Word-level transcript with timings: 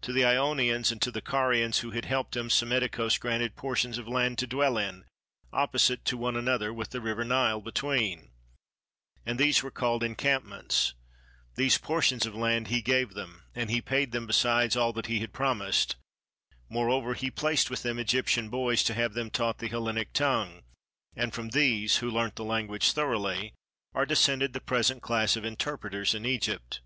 To 0.00 0.12
the 0.12 0.24
Ionians 0.24 0.90
and 0.90 1.00
to 1.02 1.12
the 1.12 1.20
Carians 1.22 1.78
who 1.78 1.92
had 1.92 2.04
helped 2.06 2.34
him 2.36 2.48
Psammetichos 2.50 3.20
granted 3.20 3.54
portions 3.54 3.98
of 3.98 4.08
land 4.08 4.36
to 4.38 4.46
dwell 4.48 4.76
in, 4.76 5.04
opposite 5.52 6.04
to 6.06 6.16
one 6.16 6.34
another 6.36 6.72
with 6.72 6.90
the 6.90 7.00
river 7.00 7.22
Nile 7.24 7.60
between, 7.60 8.32
and 9.24 9.38
these 9.38 9.62
were 9.62 9.70
called 9.70 10.02
"Encampments"; 10.02 10.94
these 11.54 11.78
portions 11.78 12.26
of 12.26 12.34
land 12.34 12.66
he 12.66 12.82
gave 12.82 13.14
them, 13.14 13.44
and 13.54 13.70
he 13.70 13.80
paid 13.80 14.10
them 14.10 14.26
besides 14.26 14.74
all 14.76 14.92
that 14.92 15.06
he 15.06 15.20
had 15.20 15.32
promised: 15.32 15.94
moreover 16.68 17.14
he 17.14 17.30
placed 17.30 17.70
with 17.70 17.84
them 17.84 18.00
Egyptian 18.00 18.48
boys 18.48 18.82
to 18.82 18.94
have 18.94 19.14
them 19.14 19.30
taught 19.30 19.58
the 19.58 19.68
Hellenic 19.68 20.12
tongue; 20.12 20.64
and 21.14 21.32
from 21.32 21.50
these, 21.50 21.98
who 21.98 22.10
learnt 22.10 22.34
the 22.34 22.42
language 22.42 22.90
thoroughly, 22.90 23.54
are 23.94 24.04
descended 24.04 24.52
the 24.52 24.60
present 24.60 25.00
class 25.00 25.36
of 25.36 25.44
interpreters 25.44 26.12
in 26.12 26.26
Egypt. 26.26 26.80